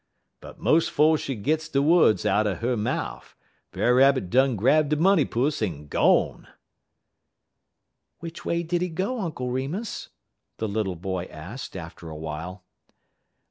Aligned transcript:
"But 0.39 0.57
mos' 0.59 0.87
'fo' 0.87 1.15
she 1.15 1.35
gits 1.35 1.69
de 1.69 1.79
wuds 1.79 2.25
out'n 2.25 2.63
'er 2.65 2.75
mouf, 2.75 3.37
Brer 3.71 3.93
Rabbit 3.93 4.31
done 4.31 4.55
grab 4.55 4.89
de 4.89 4.95
money 4.95 5.25
pus 5.25 5.61
en 5.61 5.85
gone!" 5.89 6.47
"Which 8.17 8.43
way 8.43 8.63
did 8.63 8.81
he 8.81 8.89
go, 8.89 9.19
Uncle 9.19 9.51
Remus?" 9.51 10.09
the 10.57 10.67
little 10.67 10.95
boy 10.95 11.25
asked, 11.25 11.75
after 11.75 12.09
a 12.09 12.15
while. 12.17 12.63